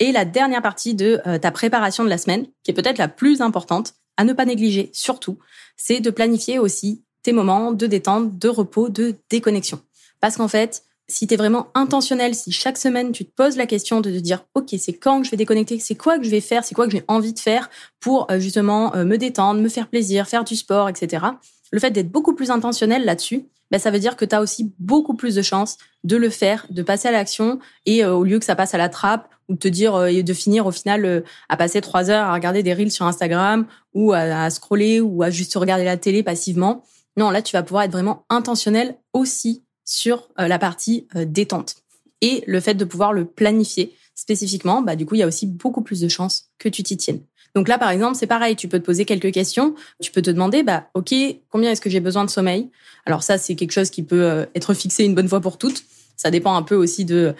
[0.00, 3.40] Et la dernière partie de ta préparation de la semaine, qui est peut-être la plus
[3.40, 5.38] importante, à ne pas négliger surtout,
[5.76, 9.80] c'est de planifier aussi tes moments de détente, de repos, de déconnexion.
[10.20, 13.66] Parce qu'en fait, si tu es vraiment intentionnel, si chaque semaine tu te poses la
[13.66, 16.30] question de te dire OK, c'est quand que je vais déconnecter, c'est quoi que je
[16.30, 19.60] vais faire, c'est quoi que j'ai envie de faire pour euh, justement euh, me détendre,
[19.60, 21.26] me faire plaisir, faire du sport, etc.
[21.70, 24.72] Le fait d'être beaucoup plus intentionnel là-dessus, ben, ça veut dire que tu as aussi
[24.78, 28.38] beaucoup plus de chances de le faire, de passer à l'action et euh, au lieu
[28.38, 31.22] que ça passe à la trappe ou de te dire et de finir au final
[31.48, 35.22] à passer trois heures à regarder des reels sur Instagram ou à, à scroller ou
[35.22, 36.82] à juste regarder la télé passivement,
[37.16, 41.76] non, là, tu vas pouvoir être vraiment intentionnel aussi sur euh, la partie euh, détente.
[42.20, 45.46] Et le fait de pouvoir le planifier spécifiquement, bah, du coup, il y a aussi
[45.46, 47.22] beaucoup plus de chances que tu t'y tiennes.
[47.56, 49.74] Donc là, par exemple, c'est pareil, tu peux te poser quelques questions.
[50.02, 51.14] Tu peux te demander, bah, OK,
[51.48, 52.68] combien est-ce que j'ai besoin de sommeil?
[53.06, 55.84] Alors ça, c'est quelque chose qui peut euh, être fixé une bonne fois pour toutes.
[56.18, 57.34] Ça dépend un peu aussi de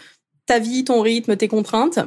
[0.46, 1.98] ta vie, ton rythme, tes contraintes.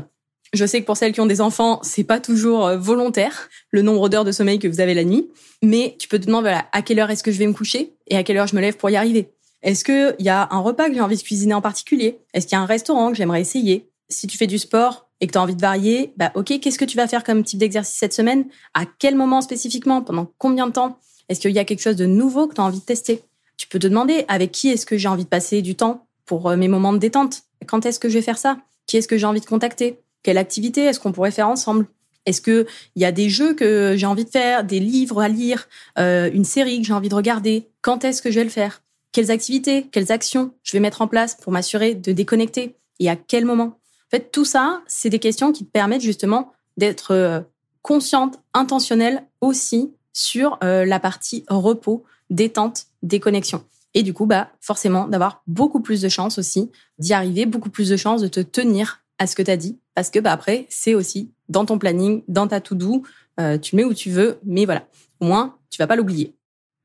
[0.53, 3.83] Je sais que pour celles qui ont des enfants, c'est pas toujours euh, volontaire le
[3.83, 5.29] nombre d'heures de sommeil que vous avez la nuit,
[5.61, 7.93] mais tu peux te demander voilà, à quelle heure est-ce que je vais me coucher
[8.07, 9.29] et à quelle heure je me lève pour y arriver?
[9.61, 12.17] Est-ce qu'il y a un repas que j'ai envie de cuisiner en particulier?
[12.33, 13.87] Est-ce qu'il y a un restaurant que j'aimerais essayer?
[14.09, 16.79] Si tu fais du sport et que tu as envie de varier, bah OK, qu'est-ce
[16.79, 18.45] que tu vas faire comme type d'exercice cette semaine?
[18.73, 20.01] À quel moment spécifiquement?
[20.01, 20.97] Pendant combien de temps?
[21.27, 23.21] Est-ce qu'il y a quelque chose de nouveau que tu as envie de tester?
[23.57, 26.49] Tu peux te demander avec qui est-ce que j'ai envie de passer du temps pour
[26.49, 27.43] euh, mes moments de détente?
[27.67, 28.57] Quand est-ce que je vais faire ça?
[28.87, 29.99] Qui est-ce que j'ai envie de contacter?
[30.23, 31.87] Quelle activité est-ce qu'on pourrait faire ensemble?
[32.25, 35.27] Est-ce que il y a des jeux que j'ai envie de faire, des livres à
[35.27, 37.69] lire, euh, une série que j'ai envie de regarder?
[37.81, 38.81] Quand est-ce que je vais le faire?
[39.11, 42.75] Quelles activités, quelles actions je vais mettre en place pour m'assurer de déconnecter?
[42.99, 43.78] Et à quel moment?
[44.11, 47.41] En fait, tout ça, c'est des questions qui te permettent justement d'être euh,
[47.83, 53.63] consciente, intentionnelle aussi sur euh, la partie repos, détente, déconnexion.
[53.93, 57.89] Et du coup, bah, forcément, d'avoir beaucoup plus de chances aussi d'y arriver, beaucoup plus
[57.89, 60.65] de chances de te tenir à ce que tu as dit, parce que bah, après,
[60.69, 63.03] c'est aussi dans ton planning, dans ta to-do,
[63.39, 64.87] euh, tu mets où tu veux, mais voilà,
[65.19, 66.35] au moins, tu vas pas l'oublier.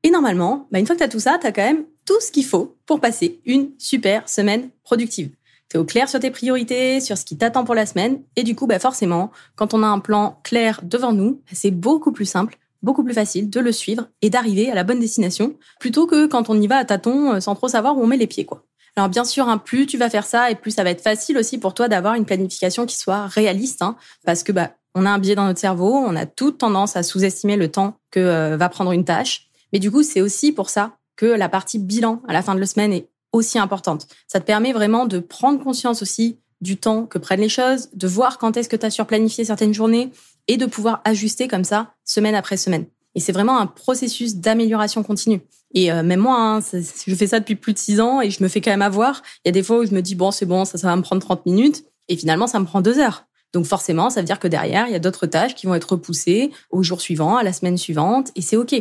[0.03, 2.19] Et normalement, bah, une fois que tu as tout ça, tu as quand même tout
[2.21, 5.31] ce qu'il faut pour passer une super semaine productive.
[5.77, 8.67] Au clair sur tes priorités, sur ce qui t'attend pour la semaine, et du coup,
[8.67, 13.03] bah, forcément, quand on a un plan clair devant nous, c'est beaucoup plus simple beaucoup
[13.03, 16.61] plus facile de le suivre et d'arriver à la bonne destination plutôt que quand on
[16.61, 18.63] y va à tâtons euh, sans trop savoir où on met les pieds quoi.
[18.95, 21.37] Alors bien sûr, hein, plus tu vas faire ça et plus ça va être facile
[21.37, 25.09] aussi pour toi d'avoir une planification qui soit réaliste, hein, parce que bah on a
[25.09, 28.55] un biais dans notre cerveau, on a toute tendance à sous-estimer le temps que euh,
[28.55, 29.49] va prendre une tâche.
[29.73, 32.61] Mais du coup, c'est aussi pour ça que la partie bilan à la fin de
[32.61, 34.07] la semaine est aussi importante.
[34.27, 38.07] Ça te permet vraiment de prendre conscience aussi du temps que prennent les choses, de
[38.07, 40.11] voir quand est-ce que tu as surplanifié certaines journées
[40.47, 42.85] et de pouvoir ajuster comme ça semaine après semaine.
[43.13, 45.41] Et c'est vraiment un processus d'amélioration continue.
[45.73, 48.43] Et euh, même moi, hein, je fais ça depuis plus de six ans et je
[48.43, 49.21] me fais quand même avoir.
[49.43, 50.95] Il y a des fois où je me dis, bon, c'est bon, ça, ça va
[50.95, 51.85] me prendre 30 minutes.
[52.07, 53.25] Et finalement, ça me prend deux heures.
[53.53, 55.91] Donc forcément, ça veut dire que derrière, il y a d'autres tâches qui vont être
[55.91, 58.75] repoussées au jour suivant, à la semaine suivante, et c'est OK.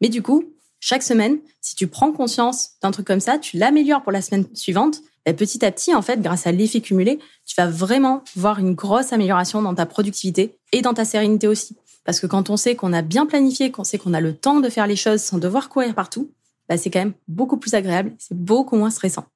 [0.00, 0.44] Mais du coup,
[0.80, 4.46] chaque semaine, si tu prends conscience d'un truc comme ça, tu l'améliores pour la semaine
[4.54, 8.58] suivante, ben, petit à petit, en fait, grâce à l'effet cumulé, tu vas vraiment voir
[8.58, 11.76] une grosse amélioration dans ta productivité et dans ta sérénité aussi.
[12.04, 14.60] Parce que quand on sait qu'on a bien planifié, qu'on sait qu'on a le temps
[14.60, 16.30] de faire les choses sans devoir courir partout,
[16.68, 19.26] bah, c'est quand même beaucoup plus agréable, c'est beaucoup moins stressant.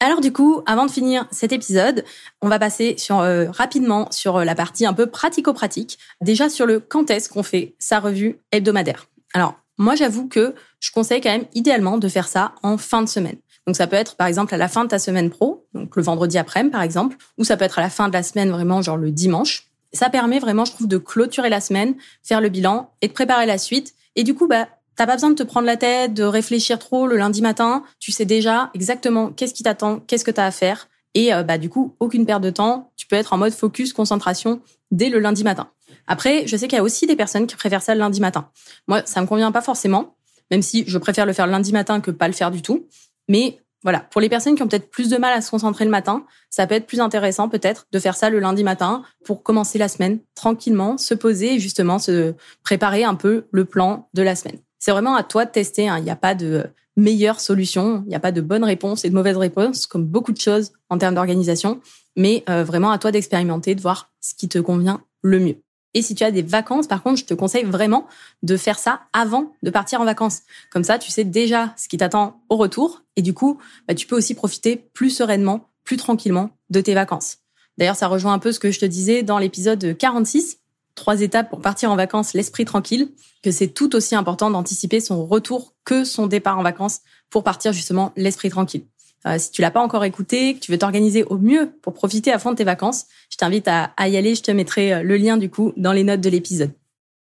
[0.00, 2.04] Alors du coup, avant de finir cet épisode,
[2.40, 5.98] on va passer euh, rapidement sur euh, la partie un peu pratico-pratique.
[6.22, 9.08] Déjà sur le quand est-ce qu'on fait sa revue hebdomadaire.
[9.34, 13.08] Alors moi j'avoue que je conseille quand même idéalement de faire ça en fin de
[13.08, 13.36] semaine.
[13.66, 16.02] Donc ça peut être par exemple à la fin de ta semaine pro, donc le
[16.02, 18.82] vendredi après-midi par exemple, ou ça peut être à la fin de la semaine vraiment
[18.82, 19.64] genre le dimanche.
[19.92, 23.44] Ça permet vraiment, je trouve, de clôturer la semaine, faire le bilan et de préparer
[23.44, 23.94] la suite.
[24.14, 24.68] Et du coup, bah,
[25.00, 27.84] T'as pas besoin de te prendre la tête, de réfléchir trop le lundi matin.
[28.00, 30.88] Tu sais déjà exactement qu'est-ce qui t'attend, qu'est-ce que tu as à faire.
[31.14, 32.92] Et euh, bah du coup, aucune perte de temps.
[32.96, 35.70] Tu peux être en mode focus, concentration dès le lundi matin.
[36.06, 38.50] Après, je sais qu'il y a aussi des personnes qui préfèrent ça le lundi matin.
[38.88, 40.16] Moi, ça me convient pas forcément,
[40.50, 42.86] même si je préfère le faire le lundi matin que pas le faire du tout.
[43.28, 45.90] Mais voilà, pour les personnes qui ont peut-être plus de mal à se concentrer le
[45.90, 49.78] matin, ça peut être plus intéressant peut-être de faire ça le lundi matin pour commencer
[49.78, 54.36] la semaine tranquillement, se poser et justement se préparer un peu le plan de la
[54.36, 54.58] semaine.
[54.78, 55.88] C'est vraiment à toi de tester.
[55.88, 55.98] Hein.
[55.98, 59.10] Il n'y a pas de meilleure solution, il n'y a pas de bonne réponse et
[59.10, 61.80] de mauvaise réponse, comme beaucoup de choses en termes d'organisation,
[62.16, 65.56] mais euh, vraiment à toi d'expérimenter, de voir ce qui te convient le mieux.
[65.94, 68.06] Et si tu as des vacances, par contre, je te conseille vraiment
[68.42, 70.42] de faire ça avant de partir en vacances.
[70.70, 73.02] Comme ça, tu sais déjà ce qui t'attend au retour.
[73.16, 77.38] Et du coup, bah, tu peux aussi profiter plus sereinement, plus tranquillement de tes vacances.
[77.76, 80.58] D'ailleurs, ça rejoint un peu ce que je te disais dans l'épisode 46.
[80.94, 83.10] Trois étapes pour partir en vacances, l'esprit tranquille,
[83.42, 87.00] que c'est tout aussi important d'anticiper son retour que son départ en vacances
[87.30, 88.84] pour partir justement l'esprit tranquille.
[89.26, 92.32] Euh, si tu l'as pas encore écouté, que tu veux t'organiser au mieux pour profiter
[92.32, 94.34] à fond de tes vacances, je t'invite à, y aller.
[94.34, 96.72] Je te mettrai euh, le lien du coup dans les notes de l'épisode.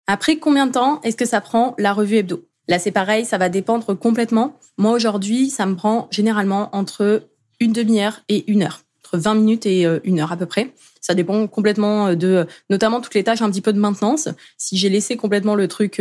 [0.06, 2.44] Après combien de temps est-ce que ça prend la revue hebdo?
[2.68, 4.58] Là, c'est pareil, ça va dépendre complètement.
[4.76, 7.28] Moi, aujourd'hui, ça me prend généralement entre
[7.60, 10.72] une demi-heure et une heure, entre 20 minutes et euh, une heure à peu près.
[11.00, 14.28] Ça dépend complètement de, notamment toutes les tâches un petit peu de maintenance.
[14.58, 16.00] Si j'ai laissé complètement le truc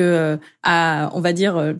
[0.63, 1.75] à, on va dire,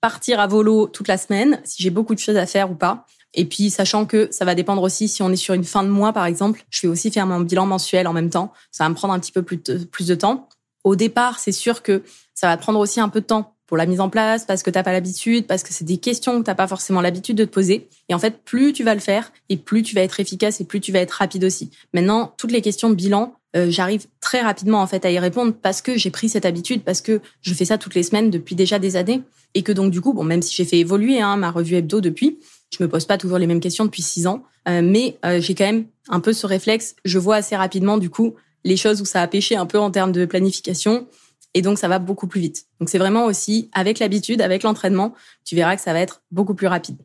[0.00, 3.06] partir à volo toute la semaine, si j'ai beaucoup de choses à faire ou pas.
[3.34, 5.88] Et puis, sachant que ça va dépendre aussi si on est sur une fin de
[5.88, 8.52] mois, par exemple, je vais aussi faire mon bilan mensuel en même temps.
[8.70, 10.48] Ça va me prendre un petit peu plus de, plus de temps.
[10.84, 12.02] Au départ, c'est sûr que
[12.34, 14.62] ça va te prendre aussi un peu de temps pour la mise en place, parce
[14.62, 17.46] que t'as pas l'habitude, parce que c'est des questions que t'as pas forcément l'habitude de
[17.46, 17.88] te poser.
[18.10, 20.64] Et en fait, plus tu vas le faire, et plus tu vas être efficace, et
[20.64, 21.70] plus tu vas être rapide aussi.
[21.94, 25.54] Maintenant, toutes les questions de bilan, euh, j'arrive très rapidement en fait à y répondre
[25.62, 28.54] parce que j'ai pris cette habitude, parce que je fais ça toutes les semaines depuis
[28.54, 29.22] déjà des années,
[29.54, 32.00] et que donc du coup, bon, même si j'ai fait évoluer hein, ma revue hebdo
[32.00, 32.38] depuis,
[32.70, 35.54] je me pose pas toujours les mêmes questions depuis six ans, euh, mais euh, j'ai
[35.54, 36.96] quand même un peu ce réflexe.
[37.04, 39.90] Je vois assez rapidement du coup les choses où ça a pêché un peu en
[39.90, 41.06] termes de planification,
[41.52, 42.66] et donc ça va beaucoup plus vite.
[42.80, 46.54] Donc c'est vraiment aussi avec l'habitude, avec l'entraînement, tu verras que ça va être beaucoup
[46.54, 46.96] plus rapide.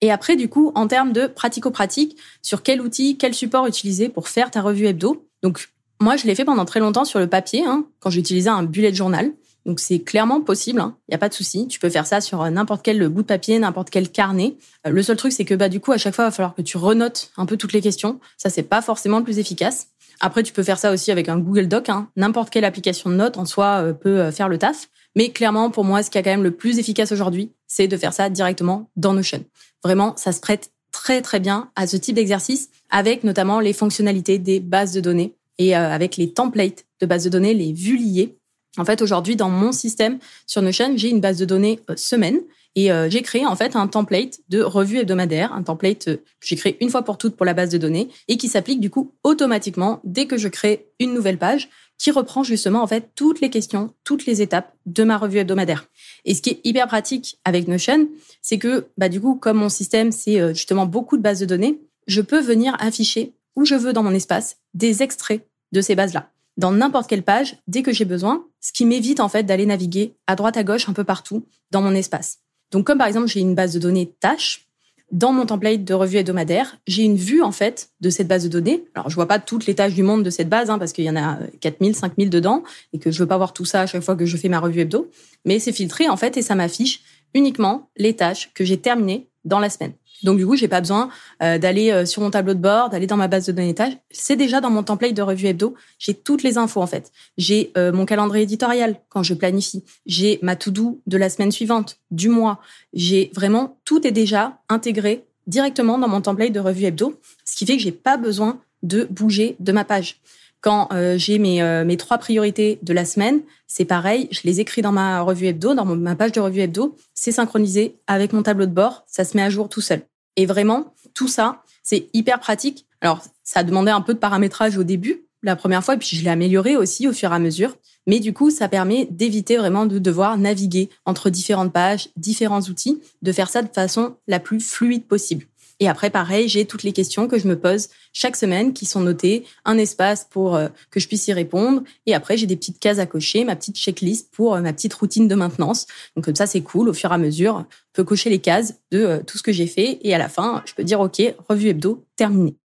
[0.00, 4.28] Et après, du coup, en termes de pratico-pratique, sur quel outil, quel support utiliser pour
[4.28, 5.26] faire ta revue hebdo.
[5.42, 8.64] Donc, moi, je l'ai fait pendant très longtemps sur le papier, hein, quand j'utilisais un
[8.64, 9.32] bullet journal.
[9.66, 10.96] Donc c'est clairement possible, il hein.
[11.08, 11.66] n'y a pas de souci.
[11.68, 14.56] Tu peux faire ça sur euh, n'importe quel bout de papier, n'importe quel carnet.
[14.86, 16.54] Euh, le seul truc, c'est que bah du coup, à chaque fois, il va falloir
[16.54, 18.20] que tu renotes un peu toutes les questions.
[18.36, 19.88] Ça, c'est pas forcément le plus efficace.
[20.20, 21.88] Après, tu peux faire ça aussi avec un Google Doc.
[21.88, 22.08] Hein.
[22.16, 24.88] N'importe quelle application de notes en soi euh, peut faire le taf.
[25.16, 27.96] Mais clairement, pour moi, ce qui est quand même le plus efficace aujourd'hui, c'est de
[27.96, 29.44] faire ça directement dans Notion.
[29.82, 34.38] Vraiment, ça se prête très très bien à ce type d'exercice, avec notamment les fonctionnalités
[34.38, 38.36] des bases de données et avec les templates de bases de données, les vues liées
[38.76, 42.40] en fait, aujourd'hui, dans mon système sur Notion, j'ai une base de données euh, semaine
[42.74, 46.46] et euh, j'ai créé en fait un template de revue hebdomadaire, un template euh, que
[46.46, 48.90] j'ai créé une fois pour toutes pour la base de données et qui s'applique du
[48.90, 53.40] coup automatiquement dès que je crée une nouvelle page qui reprend justement en fait toutes
[53.40, 55.86] les questions, toutes les étapes de ma revue hebdomadaire.
[56.24, 58.08] Et ce qui est hyper pratique avec Notion,
[58.42, 61.78] c'est que bah du coup comme mon système c'est justement beaucoup de bases de données,
[62.08, 66.33] je peux venir afficher où je veux dans mon espace des extraits de ces bases-là
[66.56, 70.16] dans n'importe quelle page dès que j'ai besoin, ce qui m'évite en fait d'aller naviguer
[70.26, 72.38] à droite à gauche un peu partout dans mon espace.
[72.70, 74.68] Donc comme par exemple j'ai une base de données tâches,
[75.12, 78.48] dans mon template de revue hebdomadaire, j'ai une vue en fait de cette base de
[78.48, 78.84] données.
[78.94, 81.04] Alors je vois pas toutes les tâches du monde de cette base hein, parce qu'il
[81.04, 83.86] y en a 4000, 5000 dedans et que je veux pas voir tout ça à
[83.86, 85.10] chaque fois que je fais ma revue hebdo,
[85.44, 87.02] mais c'est filtré en fait et ça m'affiche
[87.34, 89.92] uniquement les tâches que j'ai terminées dans la semaine.
[90.24, 91.10] Donc du coup, j'ai pas besoin
[91.42, 93.92] euh, d'aller euh, sur mon tableau de bord, d'aller dans ma base de données tâches.
[94.10, 95.74] C'est déjà dans mon template de revue hebdo.
[95.98, 97.12] J'ai toutes les infos en fait.
[97.36, 99.84] J'ai euh, mon calendrier éditorial quand je planifie.
[100.06, 102.58] J'ai ma to-do de la semaine suivante, du mois.
[102.94, 107.66] J'ai vraiment tout est déjà intégré directement dans mon template de revue hebdo, ce qui
[107.66, 110.16] fait que j'ai pas besoin de bouger de ma page.
[110.62, 114.92] Quand j'ai mes, mes trois priorités de la semaine, c'est pareil, je les écris dans
[114.92, 118.72] ma revue hebdo, dans ma page de revue hebdo, c'est synchronisé avec mon tableau de
[118.72, 120.00] bord, ça se met à jour tout seul.
[120.36, 122.86] Et vraiment, tout ça, c'est hyper pratique.
[123.00, 126.16] Alors, ça a demandé un peu de paramétrage au début, la première fois, et puis
[126.16, 127.76] je l'ai amélioré aussi au fur et à mesure.
[128.06, 133.00] Mais du coup, ça permet d'éviter vraiment de devoir naviguer entre différentes pages, différents outils,
[133.22, 135.46] de faire ça de façon la plus fluide possible.
[135.80, 139.00] Et après, pareil, j'ai toutes les questions que je me pose chaque semaine qui sont
[139.00, 141.82] notées, un espace pour euh, que je puisse y répondre.
[142.06, 144.94] Et après, j'ai des petites cases à cocher, ma petite checklist pour euh, ma petite
[144.94, 145.86] routine de maintenance.
[146.16, 146.88] Donc comme ça, c'est cool.
[146.88, 149.52] Au fur et à mesure, je peux cocher les cases de euh, tout ce que
[149.52, 149.98] j'ai fait.
[150.02, 152.56] Et à la fin, je peux dire, OK, revue hebdo, terminé.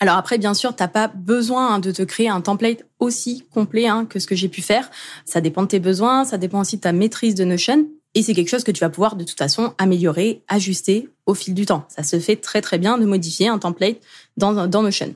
[0.00, 3.86] Alors après, bien sûr, t'as pas besoin hein, de te créer un template aussi complet
[3.86, 4.90] hein, que ce que j'ai pu faire.
[5.24, 7.86] Ça dépend de tes besoins, ça dépend aussi de ta maîtrise de Notion.
[8.14, 11.54] Et c'est quelque chose que tu vas pouvoir de toute façon améliorer, ajuster au fil
[11.54, 11.84] du temps.
[11.88, 13.98] Ça se fait très très bien de modifier un template
[14.36, 15.14] dans, dans Notion.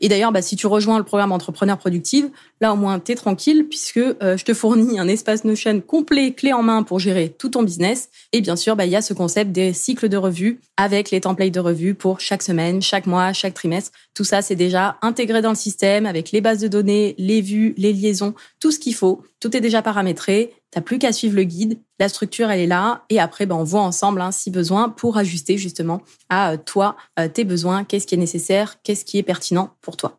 [0.00, 2.28] Et d'ailleurs, bah, si tu rejoins le programme Entrepreneur Productive,
[2.60, 6.52] là au moins t'es tranquille puisque euh, je te fournis un espace Notion complet, clé
[6.52, 8.08] en main pour gérer tout ton business.
[8.32, 11.20] Et bien sûr, bah, il y a ce concept des cycles de revue avec les
[11.20, 13.92] templates de revue pour chaque semaine, chaque mois, chaque trimestre.
[14.14, 17.74] Tout ça, c'est déjà intégré dans le système avec les bases de données, les vues,
[17.76, 19.22] les liaisons, tout ce qu'il faut.
[19.44, 20.54] Tout est déjà paramétré.
[20.70, 21.78] T'as plus qu'à suivre le guide.
[21.98, 23.04] La structure, elle est là.
[23.10, 26.96] Et après, ben, on voit ensemble, hein, si besoin, pour ajuster justement à euh, toi,
[27.20, 30.18] euh, tes besoins, qu'est-ce qui est nécessaire, qu'est-ce qui est pertinent pour toi?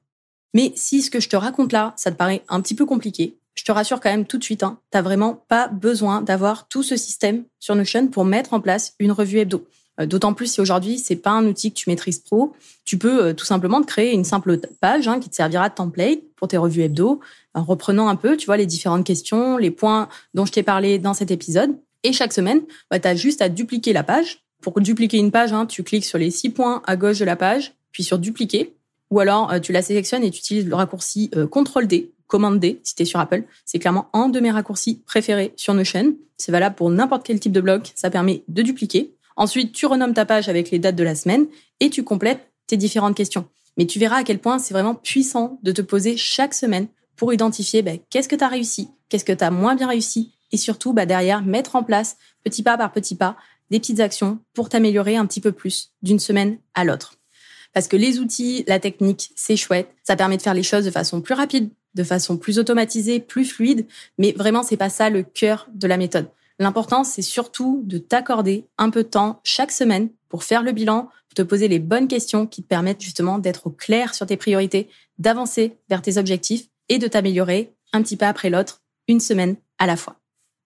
[0.54, 3.36] Mais si ce que je te raconte là, ça te paraît un petit peu compliqué,
[3.56, 6.84] je te rassure quand même tout de suite, hein, t'as vraiment pas besoin d'avoir tout
[6.84, 9.66] ce système sur Notion pour mettre en place une revue hebdo.
[10.00, 12.54] Euh, d'autant plus si aujourd'hui c'est pas un outil que tu maîtrises trop,
[12.84, 16.20] tu peux tout simplement te créer une simple page hein, qui te servira de template
[16.36, 17.22] pour tes revues hebdo,
[17.54, 21.00] en reprenant un peu, tu vois, les différentes questions, les points dont je t'ai parlé
[21.00, 21.76] dans cet épisode.
[22.04, 24.44] Et chaque semaine, bah, tu as juste à dupliquer la page.
[24.62, 27.36] Pour dupliquer une page, hein, tu cliques sur les six points à gauche de la
[27.36, 28.76] page, puis sur dupliquer.
[29.10, 32.80] Ou alors, euh, tu la sélectionnes et tu utilises le raccourci euh, CTRL-D, Commande D,
[32.84, 33.44] si tu es sur Apple.
[33.66, 36.16] C'est clairement un de mes raccourcis préférés sur Notion.
[36.38, 37.92] C'est valable pour n'importe quel type de bloc.
[37.96, 39.15] Ça permet de dupliquer.
[39.36, 41.48] Ensuite, tu renommes ta page avec les dates de la semaine
[41.80, 43.48] et tu complètes tes différentes questions.
[43.78, 47.34] Mais tu verras à quel point c'est vraiment puissant de te poser chaque semaine pour
[47.34, 50.94] identifier ben, qu'est-ce que tu as réussi, qu'est-ce que tu moins bien réussi, et surtout
[50.94, 53.38] bah, derrière mettre en place petit pas par petit pas
[53.72, 57.16] des petites actions pour t'améliorer un petit peu plus d'une semaine à l'autre.
[57.74, 60.92] Parce que les outils, la technique, c'est chouette, ça permet de faire les choses de
[60.92, 63.86] façon plus rapide, de façon plus automatisée, plus fluide,
[64.18, 66.30] mais vraiment c'est pas ça le cœur de la méthode.
[66.60, 71.10] L'important c'est surtout de t'accorder un peu de temps chaque semaine pour faire le bilan,
[71.28, 74.38] pour te poser les bonnes questions qui te permettent justement d'être au clair sur tes
[74.38, 79.56] priorités, d'avancer vers tes objectifs et de t'améliorer un petit pas après l'autre, une semaine
[79.80, 80.18] à la fois.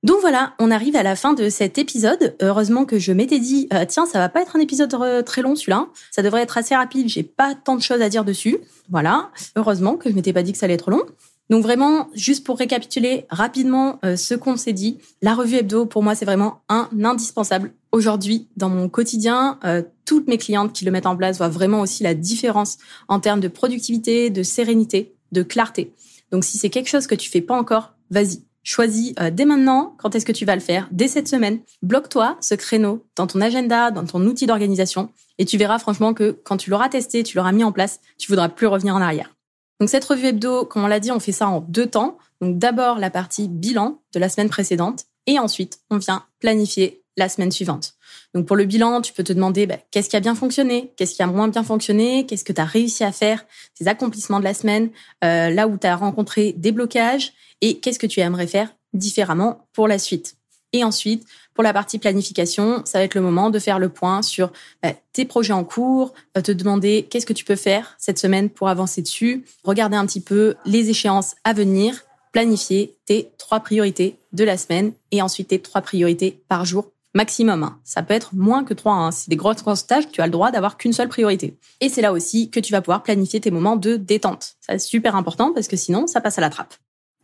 [0.02, 2.36] Donc voilà, on arrive à la fin de cet épisode.
[2.42, 5.42] Heureusement que je m'étais dit, euh, tiens, ça va pas être un épisode euh, très
[5.42, 5.88] long celui-là.
[6.10, 7.10] Ça devrait être assez rapide.
[7.10, 8.60] J'ai pas tant de choses à dire dessus.
[8.90, 9.30] Voilà.
[9.58, 11.04] Heureusement que je m'étais pas dit que ça allait être long.
[11.50, 16.04] Donc vraiment, juste pour récapituler rapidement euh, ce qu'on s'est dit, la revue hebdo pour
[16.04, 19.58] moi c'est vraiment un indispensable aujourd'hui dans mon quotidien.
[20.06, 23.40] toutes mes clientes qui le mettent en place voient vraiment aussi la différence en termes
[23.40, 25.94] de productivité, de sérénité, de clarté.
[26.32, 28.44] Donc si c'est quelque chose que tu fais pas encore, vas-y.
[28.62, 31.60] Choisis euh, dès maintenant quand est-ce que tu vas le faire, dès cette semaine.
[31.82, 36.38] Bloque-toi ce créneau dans ton agenda, dans ton outil d'organisation, et tu verras franchement que
[36.44, 39.34] quand tu l'auras testé, tu l'auras mis en place, tu voudras plus revenir en arrière.
[39.80, 42.18] Donc cette revue hebdo, comme on l'a dit, on fait ça en deux temps.
[42.42, 47.30] Donc d'abord la partie bilan de la semaine précédente, et ensuite on vient planifier la
[47.30, 47.96] semaine suivante.
[48.34, 51.16] Donc pour le bilan, tu peux te demander bah, qu'est-ce qui a bien fonctionné, qu'est-ce
[51.16, 53.46] qui a moins bien fonctionné, qu'est-ce que tu as réussi à faire,
[53.78, 54.90] tes accomplissements de la semaine,
[55.24, 57.34] euh, là où tu as rencontré des blocages?
[57.62, 60.38] Et qu'est-ce que tu aimerais faire différemment pour la suite?
[60.72, 61.26] Et ensuite,
[61.60, 64.94] pour la partie planification, ça va être le moment de faire le point sur bah,
[65.12, 68.70] tes projets en cours, euh, te demander qu'est-ce que tu peux faire cette semaine pour
[68.70, 74.46] avancer dessus, regarder un petit peu les échéances à venir, planifier tes trois priorités de
[74.46, 77.76] la semaine et ensuite tes trois priorités par jour maximum.
[77.84, 78.94] Ça peut être moins que trois.
[78.94, 79.12] Hein.
[79.12, 81.58] C'est des grosses stages, tu as le droit d'avoir qu'une seule priorité.
[81.82, 84.56] Et c'est là aussi que tu vas pouvoir planifier tes moments de détente.
[84.62, 86.76] Ça c'est super important parce que sinon, ça passe à la trappe.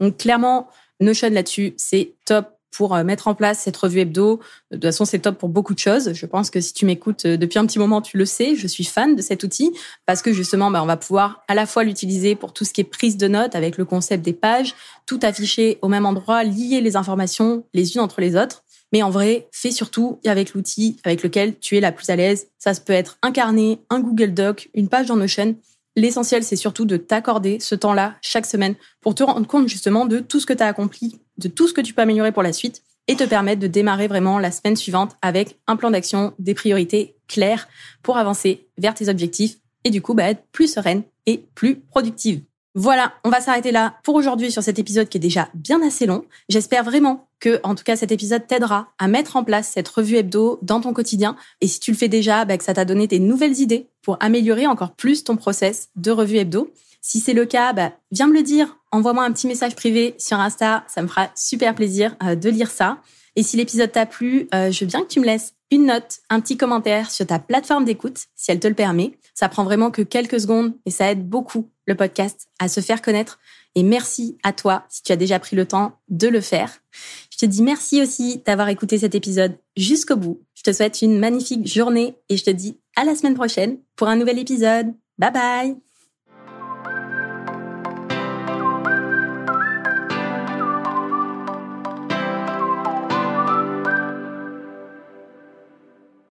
[0.02, 0.68] Donc clairement,
[1.00, 4.40] Notion là-dessus, c'est top pour euh, mettre en place cette revue hebdo.
[4.72, 6.14] De toute façon, c'est top pour beaucoup de choses.
[6.14, 8.56] Je pense que si tu m'écoutes euh, depuis un petit moment, tu le sais.
[8.56, 9.72] Je suis fan de cet outil
[10.06, 12.82] parce que justement, bah, on va pouvoir à la fois l'utiliser pour tout ce qui
[12.82, 16.82] est prise de notes avec le concept des pages, tout afficher au même endroit, lier
[16.82, 18.64] les informations les unes entre les autres.
[18.92, 22.48] Mais en vrai, fais surtout avec l'outil avec lequel tu es la plus à l'aise.
[22.60, 25.56] Ça peut être incarné, un Google Doc, une page dans Notion.
[25.96, 30.20] L'essentiel, c'est surtout de t'accorder ce temps-là chaque semaine pour te rendre compte justement de
[30.20, 32.54] tout ce que tu as accompli, de tout ce que tu peux améliorer pour la
[32.54, 36.54] suite et te permettre de démarrer vraiment la semaine suivante avec un plan d'action, des
[36.54, 37.68] priorités claires
[38.04, 42.42] pour avancer vers tes objectifs et du coup bah, être plus sereine et plus productive.
[42.78, 46.06] Voilà, on va s'arrêter là pour aujourd'hui sur cet épisode qui est déjà bien assez
[46.06, 46.26] long.
[46.50, 50.18] J'espère vraiment que, en tout cas, cet épisode t'aidera à mettre en place cette revue
[50.18, 51.38] hebdo dans ton quotidien.
[51.62, 54.18] Et si tu le fais déjà, bah, que ça t'a donné des nouvelles idées pour
[54.20, 56.70] améliorer encore plus ton process de revue hebdo.
[57.00, 58.78] Si c'est le cas, bah, viens me le dire.
[58.92, 60.84] Envoie-moi un petit message privé sur Insta.
[60.90, 62.98] Ça me fera super plaisir euh, de lire ça.
[63.38, 66.20] Et si l'épisode t'a plu, euh, je veux bien que tu me laisses une note,
[66.30, 69.18] un petit commentaire sur ta plateforme d'écoute, si elle te le permet.
[69.34, 73.02] Ça prend vraiment que quelques secondes et ça aide beaucoup le podcast à se faire
[73.02, 73.40] connaître.
[73.76, 76.82] Et merci à toi si tu as déjà pris le temps de le faire.
[77.30, 80.42] Je te dis merci aussi d'avoir écouté cet épisode jusqu'au bout.
[80.54, 84.08] Je te souhaite une magnifique journée et je te dis à la semaine prochaine pour
[84.08, 84.94] un nouvel épisode.
[85.18, 85.95] Bye bye